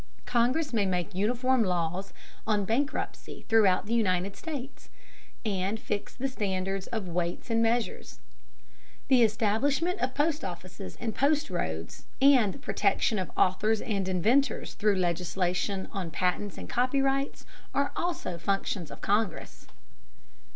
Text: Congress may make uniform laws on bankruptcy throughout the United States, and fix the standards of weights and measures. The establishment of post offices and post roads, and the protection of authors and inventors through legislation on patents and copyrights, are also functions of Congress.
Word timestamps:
Congress 0.25 0.73
may 0.73 0.83
make 0.87 1.13
uniform 1.13 1.63
laws 1.63 2.11
on 2.47 2.65
bankruptcy 2.65 3.45
throughout 3.47 3.85
the 3.85 3.93
United 3.93 4.35
States, 4.35 4.89
and 5.45 5.79
fix 5.79 6.15
the 6.15 6.27
standards 6.27 6.87
of 6.87 7.07
weights 7.07 7.51
and 7.51 7.61
measures. 7.61 8.17
The 9.09 9.21
establishment 9.21 9.99
of 9.99 10.15
post 10.15 10.43
offices 10.43 10.97
and 10.99 11.13
post 11.13 11.51
roads, 11.51 12.05
and 12.19 12.51
the 12.51 12.57
protection 12.57 13.19
of 13.19 13.29
authors 13.37 13.79
and 13.79 14.07
inventors 14.07 14.73
through 14.73 14.95
legislation 14.95 15.87
on 15.91 16.09
patents 16.09 16.57
and 16.57 16.67
copyrights, 16.67 17.45
are 17.71 17.91
also 17.95 18.39
functions 18.39 18.89
of 18.89 19.01
Congress. 19.01 19.67